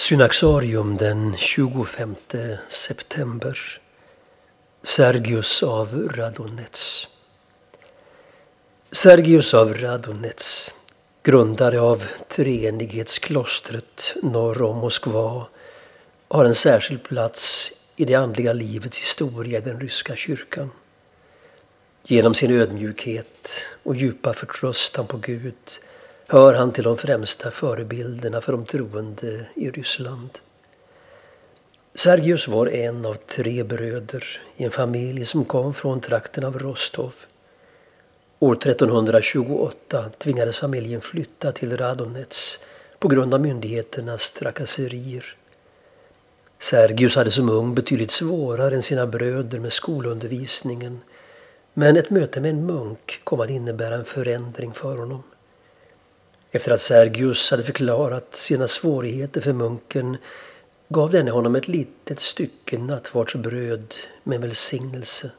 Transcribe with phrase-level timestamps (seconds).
[0.00, 2.16] Synaxarium den 25
[2.68, 3.80] september.
[4.82, 7.08] Sergius av Radonets.
[8.90, 10.74] Sergius av Radonets,
[11.22, 15.46] grundare av treenighetsklostret norr om Moskva,
[16.28, 20.70] har en särskild plats i det andliga livets historia i den ryska kyrkan.
[22.04, 23.50] Genom sin ödmjukhet
[23.82, 25.80] och djupa förtröstan på Gud
[26.30, 30.30] hör han till de främsta förebilderna för de troende i Ryssland.
[31.94, 37.12] Sergius var en av tre bröder i en familj som kom från trakten av Rostov.
[38.38, 42.58] År 1328 tvingades familjen flytta till Radonets
[42.98, 45.36] på grund av myndigheternas trakasserier.
[46.58, 51.00] Sergius hade som ung betydligt svårare än sina bröder med skolundervisningen
[51.74, 55.22] men ett möte med en munk kom att innebära en förändring för honom.
[56.50, 60.16] Efter att Sergius hade förklarat sina svårigheter för munken
[60.88, 65.30] gav denne honom ett litet stycke nattvardsbröd med välsignelse.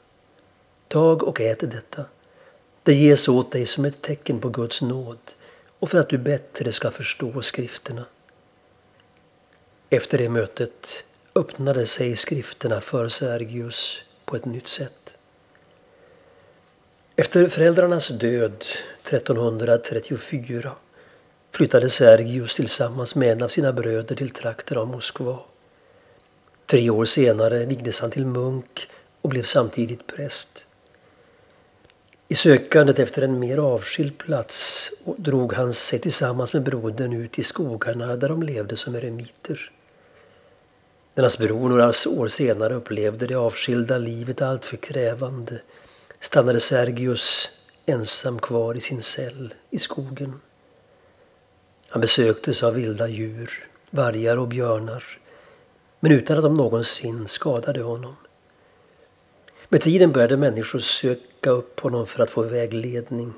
[0.88, 2.06] Tag och ät detta.
[2.84, 5.32] Det ges åt dig som ett tecken på Guds nåd
[5.80, 8.06] och för att du bättre ska förstå skrifterna.
[9.90, 11.04] Efter det mötet
[11.36, 15.18] öppnade sig skrifterna för Sergius på ett nytt sätt.
[17.16, 18.66] Efter föräldrarnas död
[19.04, 20.72] 1334
[21.52, 25.40] flyttade Sergius tillsammans med en av sina bröder till trakten av Moskva.
[26.66, 28.88] Tre år senare vigdes han till munk
[29.22, 30.68] och blev samtidigt präst.
[32.28, 37.44] I sökandet efter en mer avskild plats drog han sig tillsammans med brodern ut i
[37.44, 39.72] skogarna där de levde som eremiter.
[41.16, 45.62] När hans bror några år senare upplevde det avskilda livet alltför krävande
[46.20, 47.50] stannade Sergius
[47.86, 50.40] ensam kvar i sin cell i skogen.
[51.92, 55.04] Han besöktes av vilda djur, vargar och björnar,
[56.00, 58.16] men utan att de någonsin skadade honom.
[59.70, 63.34] Med tiden började människor söka upp honom för att få vägledning.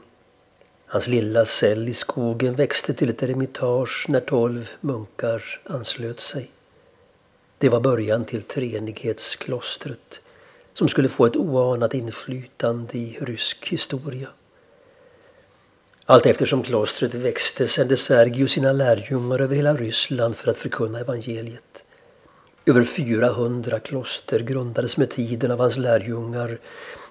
[0.85, 6.51] Hans lilla cell i skogen växte till ett eremitage när tolv munkar anslöt sig.
[7.57, 10.21] Det var början till treenighetsklostret
[10.73, 14.29] som skulle få ett oanat inflytande i rysk historia.
[16.05, 21.83] Allt eftersom klostret växte sände Sergius sina lärjungar över hela Ryssland för att förkunna evangeliet.
[22.65, 26.59] Över 400 kloster grundades med tiden av hans lärjungar,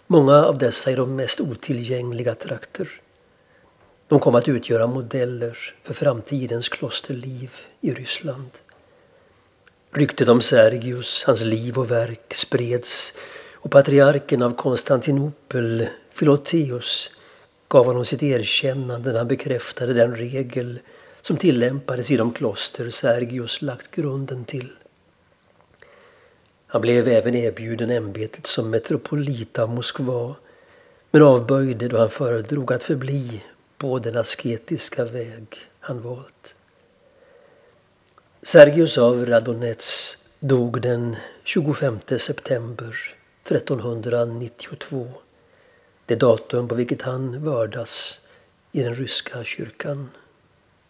[0.07, 2.89] många av dessa i de mest otillgängliga trakter.
[4.09, 8.51] De kom att utgöra modeller för framtidens klosterliv i Ryssland.
[9.93, 13.13] Ryktet om Sergius, hans liv och verk spreds
[13.55, 17.11] och patriarken av Konstantinopel, Filoteus
[17.73, 20.79] gav honom sitt erkännande när han bekräftade den regel
[21.21, 24.69] som tillämpades i de kloster Sergius lagt grunden till.
[26.67, 30.35] Han blev även erbjuden ämbetet som metropolit av Moskva
[31.11, 33.43] men avböjde då han föredrog att förbli
[33.79, 35.47] på den asketiska väg
[35.81, 36.55] han valt.
[38.43, 45.09] Sergius av Radonets dog den 25 september 1392
[46.07, 48.21] det datum på vilket han vördas
[48.73, 50.09] i den ryska kyrkan.